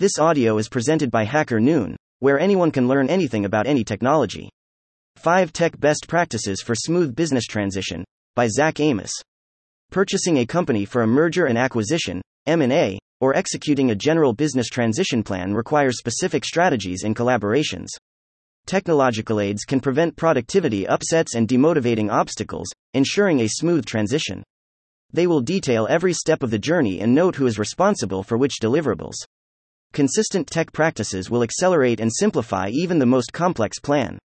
This 0.00 0.18
audio 0.18 0.56
is 0.56 0.70
presented 0.70 1.10
by 1.10 1.26
HackerNoon, 1.26 1.94
where 2.20 2.40
anyone 2.40 2.70
can 2.70 2.88
learn 2.88 3.10
anything 3.10 3.44
about 3.44 3.66
any 3.66 3.84
technology. 3.84 4.48
5 5.16 5.52
Tech 5.52 5.78
Best 5.78 6.08
Practices 6.08 6.62
for 6.62 6.74
Smooth 6.74 7.14
Business 7.14 7.44
Transition 7.44 8.02
by 8.34 8.48
Zac 8.48 8.80
Amos. 8.80 9.12
Purchasing 9.90 10.38
a 10.38 10.46
company 10.46 10.86
for 10.86 11.02
a 11.02 11.06
merger 11.06 11.44
and 11.44 11.58
acquisition, 11.58 12.22
M&A, 12.46 12.98
or 13.20 13.36
executing 13.36 13.90
a 13.90 13.94
general 13.94 14.32
business 14.32 14.68
transition 14.68 15.22
plan 15.22 15.52
requires 15.52 15.98
specific 15.98 16.46
strategies 16.46 17.02
and 17.04 17.14
collaborations. 17.14 17.88
Technological 18.64 19.38
aids 19.38 19.64
can 19.66 19.80
prevent 19.80 20.16
productivity 20.16 20.86
upsets 20.86 21.34
and 21.34 21.46
demotivating 21.46 22.10
obstacles, 22.10 22.70
ensuring 22.94 23.40
a 23.40 23.48
smooth 23.48 23.84
transition. 23.84 24.42
They 25.12 25.26
will 25.26 25.42
detail 25.42 25.86
every 25.90 26.14
step 26.14 26.42
of 26.42 26.50
the 26.50 26.58
journey 26.58 27.00
and 27.00 27.14
note 27.14 27.36
who 27.36 27.46
is 27.46 27.58
responsible 27.58 28.22
for 28.22 28.38
which 28.38 28.60
deliverables. 28.62 29.16
Consistent 29.92 30.46
tech 30.46 30.72
practices 30.72 31.30
will 31.30 31.42
accelerate 31.42 31.98
and 31.98 32.12
simplify 32.12 32.68
even 32.68 33.00
the 33.00 33.06
most 33.06 33.32
complex 33.32 33.80
plan. 33.80 34.18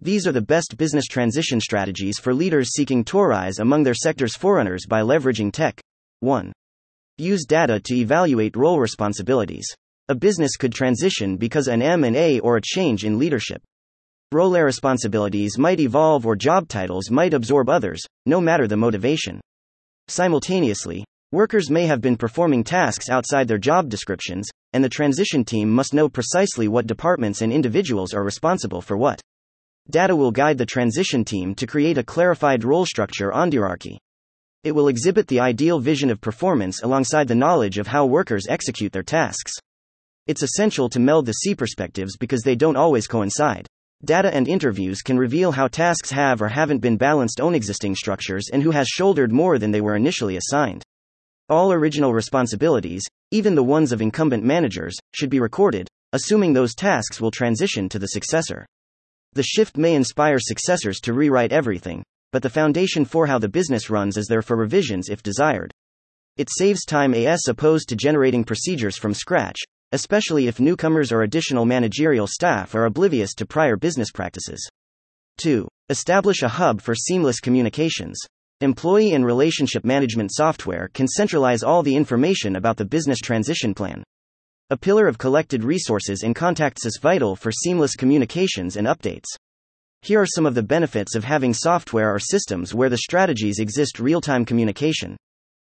These 0.00 0.26
are 0.26 0.32
the 0.32 0.40
best 0.40 0.76
business 0.78 1.04
transition 1.04 1.60
strategies 1.60 2.18
for 2.18 2.32
leaders 2.32 2.70
seeking 2.72 3.04
to 3.04 3.20
rise 3.20 3.58
among 3.58 3.82
their 3.82 3.94
sector's 3.94 4.34
forerunners 4.34 4.86
by 4.88 5.02
leveraging 5.02 5.52
tech. 5.52 5.78
1. 6.20 6.52
Use 7.18 7.44
data 7.44 7.78
to 7.80 7.94
evaluate 7.94 8.56
role 8.56 8.80
responsibilities. 8.80 9.66
A 10.08 10.14
business 10.14 10.56
could 10.56 10.72
transition 10.72 11.36
because 11.36 11.68
an 11.68 11.82
M&A 11.82 12.40
or 12.40 12.56
a 12.56 12.62
change 12.62 13.04
in 13.04 13.18
leadership. 13.18 13.62
Role 14.32 14.58
responsibilities 14.58 15.58
might 15.58 15.80
evolve 15.80 16.24
or 16.24 16.34
job 16.34 16.66
titles 16.66 17.10
might 17.10 17.34
absorb 17.34 17.68
others, 17.68 18.02
no 18.24 18.40
matter 18.40 18.66
the 18.66 18.76
motivation. 18.76 19.40
Simultaneously, 20.08 21.04
Workers 21.34 21.68
may 21.68 21.86
have 21.86 22.00
been 22.00 22.16
performing 22.16 22.62
tasks 22.62 23.08
outside 23.08 23.48
their 23.48 23.58
job 23.58 23.88
descriptions, 23.88 24.48
and 24.74 24.84
the 24.84 24.88
transition 24.88 25.44
team 25.44 25.70
must 25.70 25.94
know 25.94 26.08
precisely 26.08 26.68
what 26.68 26.86
departments 26.86 27.40
and 27.40 27.52
individuals 27.52 28.12
are 28.12 28.24
responsible 28.24 28.82
for 28.82 28.98
what. 28.98 29.20
Data 29.88 30.16
will 30.16 30.32
guide 30.32 30.58
the 30.58 30.66
transition 30.66 31.24
team 31.24 31.54
to 31.54 31.66
create 31.66 31.96
a 31.96 32.02
clarified 32.02 32.64
role 32.64 32.84
structure 32.84 33.32
on 33.32 33.50
hierarchy. 33.50 33.98
It 34.64 34.72
will 34.72 34.88
exhibit 34.88 35.28
the 35.28 35.40
ideal 35.40 35.78
vision 35.78 36.10
of 36.10 36.20
performance 36.20 36.82
alongside 36.82 37.28
the 37.28 37.34
knowledge 37.34 37.78
of 37.78 37.86
how 37.86 38.06
workers 38.06 38.46
execute 38.48 38.92
their 38.92 39.02
tasks. 39.02 39.52
It's 40.26 40.42
essential 40.42 40.88
to 40.88 41.00
meld 41.00 41.26
the 41.26 41.32
C 41.32 41.54
perspectives 41.54 42.16
because 42.16 42.42
they 42.42 42.56
don't 42.56 42.76
always 42.76 43.06
coincide. 43.06 43.66
Data 44.04 44.34
and 44.34 44.48
interviews 44.48 45.02
can 45.02 45.18
reveal 45.18 45.52
how 45.52 45.68
tasks 45.68 46.10
have 46.10 46.42
or 46.42 46.48
haven't 46.48 46.80
been 46.80 46.96
balanced 46.96 47.40
on 47.40 47.54
existing 47.54 47.94
structures 47.94 48.48
and 48.52 48.62
who 48.62 48.70
has 48.72 48.88
shouldered 48.88 49.30
more 49.30 49.58
than 49.58 49.70
they 49.70 49.80
were 49.80 49.96
initially 49.96 50.36
assigned. 50.36 50.82
All 51.50 51.72
original 51.74 52.14
responsibilities, 52.14 53.02
even 53.30 53.54
the 53.54 53.62
ones 53.62 53.92
of 53.92 54.00
incumbent 54.00 54.44
managers, 54.44 54.96
should 55.12 55.28
be 55.28 55.40
recorded, 55.40 55.86
assuming 56.14 56.54
those 56.54 56.74
tasks 56.74 57.20
will 57.20 57.30
transition 57.30 57.86
to 57.90 57.98
the 57.98 58.06
successor. 58.06 58.64
The 59.34 59.42
shift 59.42 59.76
may 59.76 59.94
inspire 59.94 60.38
successors 60.38 61.00
to 61.00 61.12
rewrite 61.12 61.52
everything, 61.52 62.02
but 62.32 62.42
the 62.42 62.48
foundation 62.48 63.04
for 63.04 63.26
how 63.26 63.38
the 63.38 63.48
business 63.48 63.90
runs 63.90 64.16
is 64.16 64.26
there 64.26 64.40
for 64.40 64.56
revisions 64.56 65.10
if 65.10 65.22
desired. 65.22 65.70
It 66.38 66.48
saves 66.50 66.86
time 66.86 67.12
as 67.12 67.42
opposed 67.46 67.90
to 67.90 67.96
generating 67.96 68.44
procedures 68.44 68.96
from 68.96 69.12
scratch, 69.12 69.60
especially 69.92 70.46
if 70.46 70.60
newcomers 70.60 71.12
or 71.12 71.22
additional 71.22 71.66
managerial 71.66 72.26
staff 72.26 72.74
are 72.74 72.86
oblivious 72.86 73.34
to 73.34 73.46
prior 73.46 73.76
business 73.76 74.10
practices. 74.10 74.66
2. 75.38 75.68
Establish 75.90 76.42
a 76.42 76.48
hub 76.48 76.80
for 76.80 76.94
seamless 76.94 77.38
communications. 77.38 78.18
Employee 78.60 79.14
and 79.14 79.26
relationship 79.26 79.84
management 79.84 80.32
software 80.32 80.88
can 80.94 81.08
centralize 81.08 81.64
all 81.64 81.82
the 81.82 81.96
information 81.96 82.54
about 82.54 82.76
the 82.76 82.84
business 82.84 83.18
transition 83.18 83.74
plan. 83.74 84.04
A 84.70 84.76
pillar 84.76 85.08
of 85.08 85.18
collected 85.18 85.64
resources 85.64 86.22
and 86.22 86.36
contacts 86.36 86.86
is 86.86 87.00
vital 87.02 87.34
for 87.34 87.50
seamless 87.50 87.96
communications 87.96 88.76
and 88.76 88.86
updates. 88.86 89.26
Here 90.02 90.20
are 90.20 90.26
some 90.26 90.46
of 90.46 90.54
the 90.54 90.62
benefits 90.62 91.16
of 91.16 91.24
having 91.24 91.52
software 91.52 92.14
or 92.14 92.20
systems 92.20 92.72
where 92.72 92.88
the 92.88 92.98
strategies 92.98 93.58
exist 93.58 93.98
real 93.98 94.20
time 94.20 94.44
communication, 94.44 95.16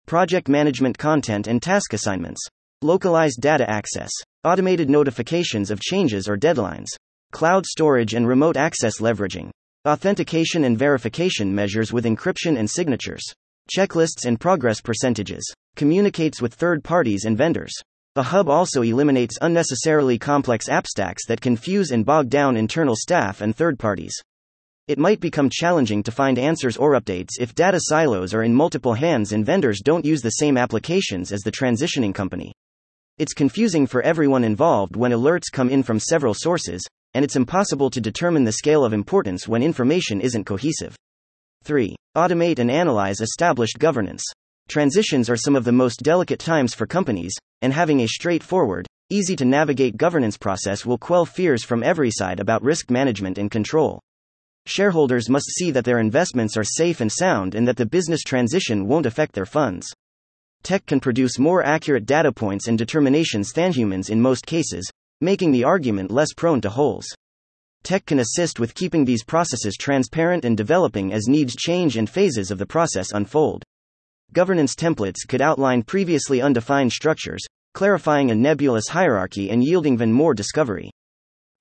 project 0.06 0.50
management 0.50 0.98
content 0.98 1.48
and 1.48 1.62
task 1.62 1.94
assignments, 1.94 2.46
localized 2.82 3.40
data 3.40 3.70
access, 3.70 4.12
automated 4.44 4.90
notifications 4.90 5.72
of 5.72 5.80
changes 5.80 6.28
or 6.28 6.38
deadlines, 6.38 6.88
cloud 7.32 7.66
storage 7.66 8.14
and 8.14 8.28
remote 8.28 8.58
access 8.58 9.00
leveraging, 9.00 9.50
Authentication 9.86 10.64
and 10.64 10.80
verification 10.80 11.54
measures 11.54 11.94
with 11.94 12.06
encryption 12.06 12.58
and 12.58 12.68
signatures. 12.68 13.22
Checklists 13.70 14.26
and 14.26 14.40
progress 14.40 14.82
percentages. 14.82 15.48
Communicates 15.76 16.42
with 16.42 16.56
third 16.56 16.84
parties 16.84 17.26
and 17.26 17.38
vendors. 17.38 17.72
The 18.16 18.24
hub 18.24 18.50
also 18.50 18.82
eliminates 18.82 19.38
unnecessarily 19.44 20.18
complex 20.18 20.70
app 20.70 20.88
stacks 20.88 21.28
that 21.28 21.40
confuse 21.40 21.92
and 21.92 22.04
bog 22.04 22.30
down 22.30 22.58
internal 22.58 22.96
staff 22.96 23.42
and 23.42 23.56
third 23.56 23.78
parties. 23.78 24.20
It 24.88 24.98
might 24.98 25.20
become 25.20 25.52
challenging 25.52 26.02
to 26.02 26.12
find 26.12 26.40
answers 26.40 26.78
or 26.78 27.00
updates 27.00 27.40
if 27.40 27.54
data 27.54 27.80
silos 27.80 28.34
are 28.34 28.42
in 28.42 28.56
multiple 28.56 28.96
hands 28.96 29.34
and 29.34 29.46
vendors 29.46 29.82
don't 29.84 30.04
use 30.04 30.24
the 30.24 30.32
same 30.42 30.58
applications 30.58 31.32
as 31.32 31.42
the 31.42 31.52
transitioning 31.52 32.16
company. 32.16 32.54
It's 33.20 33.34
confusing 33.34 33.86
for 33.86 34.02
everyone 34.02 34.44
involved 34.44 34.96
when 34.96 35.12
alerts 35.12 35.52
come 35.52 35.70
in 35.70 35.84
from 35.84 36.00
several 36.00 36.34
sources, 36.34 36.84
and 37.16 37.24
it's 37.24 37.38
impossible 37.38 37.90
to 37.90 38.02
determine 38.02 38.44
the 38.44 38.52
scale 38.52 38.84
of 38.84 38.92
importance 38.92 39.48
when 39.48 39.64
information 39.64 40.20
isn't 40.20 40.44
cohesive. 40.44 40.96
3. 41.64 41.96
Automate 42.18 42.60
and 42.60 42.70
analyze 42.70 43.22
established 43.22 43.80
governance. 43.80 44.22
Transitions 44.68 45.30
are 45.30 45.38
some 45.38 45.56
of 45.56 45.64
the 45.64 45.72
most 45.72 46.04
delicate 46.04 46.40
times 46.40 46.74
for 46.74 46.86
companies, 46.86 47.34
and 47.62 47.72
having 47.72 48.02
a 48.02 48.08
straightforward, 48.08 48.86
easy 49.10 49.34
to 49.38 49.46
navigate 49.46 49.96
governance 49.96 50.38
process 50.38 50.86
will 50.86 50.98
quell 50.98 51.26
fears 51.26 51.64
from 51.64 51.84
every 51.84 52.12
side 52.12 52.42
about 52.42 52.64
risk 52.64 52.92
management 52.92 53.38
and 53.38 53.50
control. 53.50 54.02
Shareholders 54.66 55.30
must 55.30 55.50
see 55.52 55.72
that 55.72 55.86
their 55.86 56.00
investments 56.00 56.58
are 56.58 56.66
safe 56.66 57.00
and 57.00 57.12
sound 57.12 57.56
and 57.56 57.66
that 57.66 57.78
the 57.78 57.86
business 57.86 58.24
transition 58.24 58.88
won't 58.88 59.06
affect 59.06 59.34
their 59.34 59.46
funds. 59.46 59.88
Tech 60.64 60.86
can 60.86 61.00
produce 61.00 61.40
more 61.40 61.64
accurate 61.64 62.06
data 62.06 62.34
points 62.34 62.68
and 62.68 62.78
determinations 62.78 63.54
than 63.54 63.72
humans 63.72 64.10
in 64.10 64.20
most 64.20 64.46
cases, 64.46 64.92
making 65.22 65.52
the 65.52 65.64
argument 65.64 66.12
less 66.12 66.34
prone 66.34 66.62
to 66.62 66.70
holes. 66.70 67.08
Tech 67.84 68.06
can 68.06 68.20
assist 68.20 68.60
with 68.60 68.74
keeping 68.74 69.06
these 69.06 69.24
processes 69.24 69.78
transparent 69.78 70.44
and 70.44 70.58
developing 70.58 71.14
as 71.14 71.28
needs 71.28 71.56
change 71.56 71.98
and 71.98 72.10
phases 72.10 72.52
of 72.52 72.58
the 72.58 72.66
process 72.66 73.12
unfold. 73.12 73.64
Governance 74.34 74.76
templates 74.76 75.28
could 75.28 75.42
outline 75.42 75.84
previously 75.84 76.42
undefined 76.42 76.92
structures, 76.92 77.46
clarifying 77.74 78.32
a 78.32 78.36
nebulous 78.36 78.88
hierarchy 78.88 79.52
and 79.52 79.64
yielding 79.64 79.94
even 79.94 80.12
more 80.12 80.34
discovery. 80.34 80.90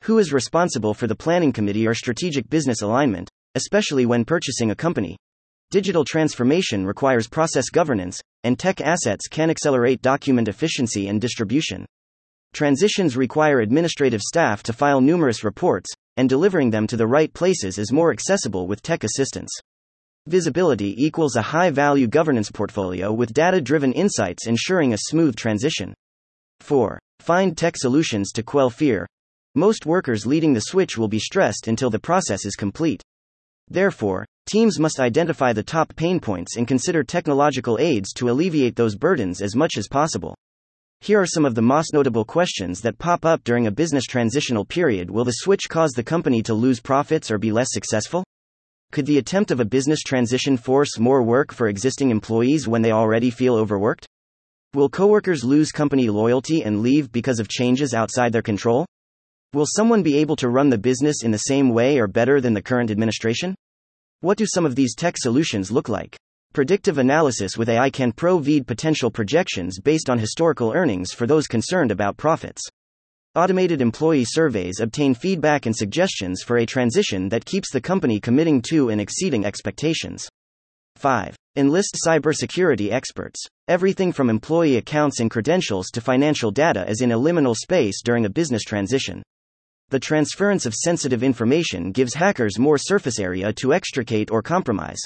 Who 0.04 0.19
is 0.19 0.32
responsible 0.32 0.94
for 0.94 1.06
the 1.06 1.14
planning 1.14 1.53
committee 1.53 1.87
or 1.87 1.94
strategic 1.94 2.48
business 2.48 2.82
alignment, 2.82 3.28
especially 3.54 4.06
when 4.06 4.25
purchasing 4.25 4.70
a 4.70 4.75
company? 4.75 5.16
Digital 5.70 6.04
transformation 6.04 6.87
requires 6.87 7.28
process 7.28 7.69
governance, 7.69 8.20
and 8.44 8.59
tech 8.59 8.81
assets 8.81 9.28
can 9.28 9.50
accelerate 9.50 10.03
document 10.03 10.48
efficiency 10.48 11.09
and 11.09 11.20
distribution. 11.20 11.84
Transitions 12.54 13.16
require 13.16 13.59
administrative 13.59 14.20
staff 14.20 14.62
to 14.62 14.72
file 14.72 15.00
numerous 15.00 15.42
reports, 15.42 15.91
and 16.16 16.28
delivering 16.28 16.70
them 16.70 16.87
to 16.87 16.97
the 16.97 17.04
right 17.04 17.34
places 17.34 17.78
is 17.78 17.91
more 17.91 18.12
accessible 18.12 18.69
with 18.69 18.81
tech 18.81 19.03
assistance. 19.03 19.50
Visibility 20.28 20.94
equals 21.04 21.34
a 21.34 21.43
high 21.43 21.70
value 21.70 22.06
governance 22.06 22.53
portfolio 22.53 23.12
with 23.12 23.34
data 23.34 23.60
driven 23.60 23.93
insights 23.93 24.47
ensuring 24.47 24.93
a 24.93 24.98
smooth 25.09 25.34
transition. 25.34 25.94
4. 26.60 26.97
Find 27.19 27.59
tech 27.59 27.76
solutions 27.76 28.31
to 28.31 28.44
quell 28.44 28.70
fear. 28.70 29.04
Most 29.56 29.84
workers 29.84 30.25
leading 30.25 30.53
the 30.53 30.60
switch 30.60 30.97
will 30.97 31.09
be 31.09 31.19
stressed 31.19 31.66
until 31.66 31.91
the 31.91 31.98
process 31.98 32.47
is 32.47 32.54
complete. 32.54 33.03
Therefore, 33.66 34.25
teams 34.47 34.78
must 34.78 35.00
identify 35.00 35.53
the 35.53 35.64
top 35.64 35.97
pain 35.97 36.20
points 36.20 36.56
and 36.56 36.69
consider 36.69 37.03
technological 37.03 37.78
aids 37.81 38.12
to 38.12 38.31
alleviate 38.31 38.76
those 38.76 38.94
burdens 38.94 39.43
as 39.43 39.56
much 39.56 39.76
as 39.76 39.88
possible. 39.88 40.37
Here 41.00 41.21
are 41.21 41.27
some 41.27 41.44
of 41.44 41.55
the 41.55 41.62
most 41.62 41.93
notable 41.93 42.25
questions 42.25 42.81
that 42.81 42.99
pop 42.99 43.25
up 43.25 43.44
during 43.44 43.67
a 43.67 43.70
business 43.70 44.05
transitional 44.05 44.64
period. 44.64 45.11
Will 45.11 45.25
the 45.25 45.32
switch 45.32 45.69
cause 45.69 45.93
the 45.93 46.02
company 46.02 46.43
to 46.43 46.55
lose 46.55 46.81
profits 46.81 47.31
or 47.31 47.38
be 47.38 47.52
less 47.52 47.69
successful? 47.70 48.25
Could 48.93 49.06
the 49.06 49.19
attempt 49.19 49.50
of 49.50 49.61
a 49.61 49.64
business 49.64 50.00
transition 50.00 50.56
force 50.56 50.99
more 50.99 51.23
work 51.23 51.52
for 51.52 51.69
existing 51.69 52.11
employees 52.11 52.69
when 52.69 52.81
they 52.81 52.93
already 52.93 53.31
feel 53.31 53.56
overworked? 53.56 54.06
Will 54.73 54.88
coworkers 54.88 55.44
lose 55.44 55.70
company 55.70 56.08
loyalty 56.08 56.62
and 56.62 56.81
leave 56.81 57.12
because 57.12 57.38
of 57.38 57.49
changes 57.49 57.94
outside 57.94 58.32
their 58.32 58.43
control? 58.43 58.87
Will 59.52 59.67
someone 59.67 60.02
be 60.02 60.19
able 60.19 60.37
to 60.37 60.49
run 60.49 60.69
the 60.69 60.79
business 60.79 61.23
in 61.23 61.31
the 61.31 61.38
same 61.38 61.69
way 61.70 61.99
or 61.99 62.08
better 62.08 62.40
than 62.40 62.55
the 62.55 62.62
current 62.62 62.90
administration? 62.90 63.55
What 64.20 64.38
do 64.38 64.47
some 64.47 64.67
of 64.67 64.75
these 64.75 64.94
tech 64.94 65.17
solutions 65.17 65.70
look 65.70 65.88
like? 65.88 66.17
Predictive 66.54 66.98
analysis 66.98 67.58
with 67.58 67.68
AI 67.68 67.90
can 67.90 68.12
provide 68.12 68.68
potential 68.68 69.10
projections 69.10 69.80
based 69.80 70.08
on 70.08 70.20
historical 70.20 70.72
earnings 70.72 71.10
for 71.10 71.26
those 71.26 71.48
concerned 71.48 71.90
about 71.90 72.16
profits. 72.16 72.62
Automated 73.34 73.80
employee 73.80 74.24
surveys 74.24 74.78
obtain 74.78 75.14
feedback 75.14 75.66
and 75.66 75.74
suggestions 75.74 76.44
for 76.44 76.58
a 76.58 76.64
transition 76.64 77.28
that 77.30 77.44
keeps 77.44 77.72
the 77.72 77.80
company 77.80 78.20
committing 78.20 78.62
to 78.70 78.90
and 78.90 79.00
exceeding 79.00 79.44
expectations. 79.44 80.28
5. 80.94 81.34
Enlist 81.56 81.98
cybersecurity 82.06 82.92
experts. 82.92 83.44
Everything 83.66 84.12
from 84.12 84.30
employee 84.30 84.76
accounts 84.76 85.18
and 85.18 85.32
credentials 85.32 85.88
to 85.88 86.00
financial 86.00 86.52
data 86.52 86.88
is 86.88 87.00
in 87.00 87.10
a 87.10 87.18
liminal 87.18 87.56
space 87.56 88.00
during 88.00 88.26
a 88.26 88.30
business 88.30 88.62
transition. 88.62 89.24
The 89.88 89.98
transference 89.98 90.66
of 90.66 90.74
sensitive 90.74 91.24
information 91.24 91.90
gives 91.90 92.14
hackers 92.14 92.60
more 92.60 92.78
surface 92.78 93.18
area 93.18 93.52
to 93.54 93.74
extricate 93.74 94.30
or 94.30 94.40
compromise. 94.40 95.00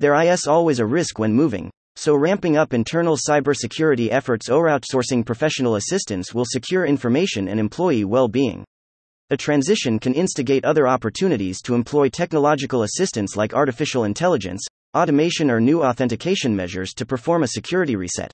There 0.00 0.14
is 0.14 0.46
always 0.46 0.78
a 0.78 0.86
risk 0.86 1.18
when 1.18 1.32
moving, 1.32 1.70
so 1.96 2.14
ramping 2.14 2.56
up 2.56 2.72
internal 2.72 3.16
cybersecurity 3.16 4.12
efforts 4.12 4.48
or 4.48 4.68
outsourcing 4.68 5.26
professional 5.26 5.74
assistance 5.74 6.32
will 6.32 6.44
secure 6.46 6.86
information 6.86 7.48
and 7.48 7.58
employee 7.58 8.04
well-being. 8.04 8.64
A 9.30 9.36
transition 9.36 9.98
can 9.98 10.14
instigate 10.14 10.64
other 10.64 10.86
opportunities 10.86 11.60
to 11.62 11.74
employ 11.74 12.08
technological 12.08 12.84
assistance 12.84 13.36
like 13.36 13.54
artificial 13.54 14.04
intelligence, 14.04 14.64
automation, 14.96 15.50
or 15.50 15.60
new 15.60 15.82
authentication 15.82 16.54
measures 16.54 16.94
to 16.94 17.04
perform 17.04 17.42
a 17.42 17.48
security 17.48 17.96
reset. 17.96 18.32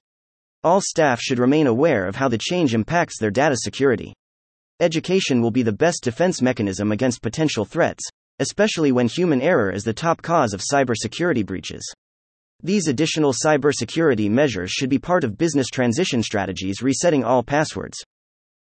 All 0.63 0.83
staff 0.83 1.19
should 1.19 1.39
remain 1.39 1.67
aware 1.67 2.07
of 2.07 2.17
how 2.17 2.29
the 2.29 2.39
change 2.39 2.75
impacts 2.75 3.19
their 3.19 3.31
data 3.31 3.57
security. 3.57 4.13
Education 4.81 5.41
will 5.41 5.51
be 5.51 5.63
the 5.63 5.73
best 5.73 6.05
defense 6.05 6.43
mechanism 6.43 6.93
against 6.93 7.23
potential 7.23 7.65
threats, 7.65 8.05
especially 8.39 8.93
when 8.93 9.09
human 9.09 9.41
error 9.41 9.71
is 9.71 9.85
the 9.85 9.93
top 9.93 10.23
cause 10.23 10.53
of 10.53 10.61
cybersecurity 10.61 11.45
breaches. 11.45 11.83
These 12.63 12.89
additional 12.89 13.33
cybersecurity 13.33 14.31
measures 14.31 14.71
should 14.71 14.89
be 14.89 14.99
part 14.99 15.25
of 15.25 15.37
business 15.37 15.69
transition 15.69 16.23
strategies 16.23 16.83
resetting 16.83 17.23
all 17.23 17.43
passwords, 17.43 17.99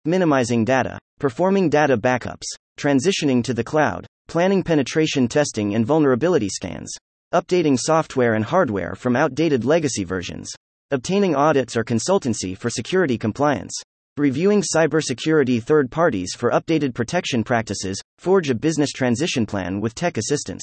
minimizing 0.06 0.63
data, 0.63 0.98
performing 1.19 1.69
data 1.69 1.98
backups, 1.98 2.45
transitioning 2.77 3.44
to 3.44 3.54
the 3.54 3.63
cloud, 3.63 4.07
planning 4.27 4.63
penetration 4.63 5.27
testing 5.27 5.75
and 5.75 5.86
vulnerability 5.86 6.50
scans, 6.50 6.94
updating 7.33 7.77
software 7.77 8.36
and 8.36 8.45
hardware 8.45 8.95
from 8.95 9.15
outdated 9.15 9.65
legacy 9.65 10.04
versions, 10.04 10.50
obtaining 10.92 11.36
audits 11.36 11.75
or 11.75 11.83
consultancy 11.83 12.57
for 12.57 12.69
security 12.69 13.18
compliance, 13.18 13.74
reviewing 14.19 14.62
cybersecurity 14.62 15.63
third 15.63 15.89
parties 15.89 16.36
for 16.36 16.51
updated 16.51 16.94
protection 16.94 17.44
practices, 17.44 18.00
forge 18.18 18.50
a 18.50 18.56
business 18.56 18.92
transition 18.92 19.45
plan 19.45 19.80
with 19.80 19.95
tech 19.95 20.18
assistance. 20.18 20.62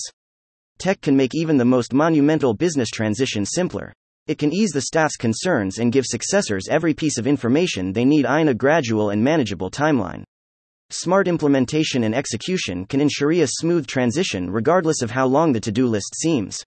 Tech 0.78 1.00
can 1.00 1.16
make 1.16 1.34
even 1.34 1.56
the 1.56 1.64
most 1.64 1.94
monumental 1.94 2.52
business 2.52 2.90
transition 2.90 3.46
simpler. 3.46 3.92
It 4.26 4.38
can 4.38 4.52
ease 4.52 4.70
the 4.70 4.82
staff's 4.82 5.16
concerns 5.16 5.78
and 5.78 5.92
give 5.92 6.04
successors 6.04 6.68
every 6.68 6.92
piece 6.92 7.16
of 7.16 7.26
information 7.26 7.92
they 7.92 8.04
need 8.04 8.26
in 8.26 8.48
a 8.48 8.54
gradual 8.54 9.10
and 9.10 9.24
manageable 9.24 9.70
timeline. 9.70 10.22
Smart 10.90 11.26
implementation 11.26 12.04
and 12.04 12.14
execution 12.14 12.84
can 12.84 13.00
ensure 13.00 13.32
a 13.32 13.46
smooth 13.46 13.86
transition 13.86 14.50
regardless 14.50 15.00
of 15.00 15.10
how 15.10 15.26
long 15.26 15.52
the 15.52 15.60
to 15.60 15.72
do 15.72 15.86
list 15.86 16.14
seems. 16.14 16.62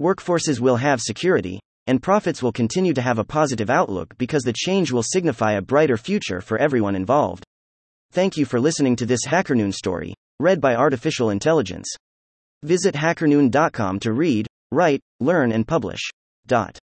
Workforces 0.00 0.58
will 0.58 0.76
have 0.76 1.00
security, 1.00 1.60
and 1.86 2.02
profits 2.02 2.42
will 2.42 2.52
continue 2.52 2.94
to 2.94 3.02
have 3.02 3.18
a 3.18 3.24
positive 3.24 3.70
outlook 3.70 4.16
because 4.18 4.42
the 4.42 4.54
change 4.54 4.92
will 4.92 5.02
signify 5.02 5.52
a 5.52 5.62
brighter 5.62 5.96
future 5.96 6.40
for 6.40 6.58
everyone 6.58 6.96
involved. 6.96 7.44
Thank 8.12 8.36
you 8.36 8.44
for 8.44 8.60
listening 8.60 8.96
to 8.96 9.06
this 9.06 9.26
HackerNoon 9.26 9.74
story, 9.74 10.14
read 10.38 10.60
by 10.60 10.76
Artificial 10.76 11.30
Intelligence. 11.30 11.88
Visit 12.62 12.94
hackerNoon.com 12.94 14.00
to 14.00 14.12
read, 14.12 14.46
write, 14.70 15.00
learn, 15.20 15.52
and 15.52 15.66
publish. 15.66 16.00
Dot. 16.46 16.78